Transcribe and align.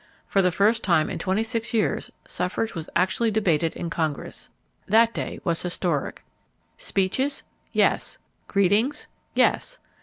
For 0.25 0.41
the 0.41 0.49
first 0.49 0.83
time 0.83 1.11
in 1.11 1.19
twenty 1.19 1.43
six 1.43 1.75
years 1.75 2.09
suffrage 2.27 2.73
was 2.73 2.89
actually 2.95 3.29
debated 3.29 3.75
in 3.75 3.91
Congress. 3.91 4.49
That 4.87 5.13
day 5.13 5.39
was 5.43 5.61
historic. 5.61 6.25
Speeches? 6.75 7.43
Yes. 7.71 8.17
Greetings? 8.47 9.07
Yes. 9.35 9.77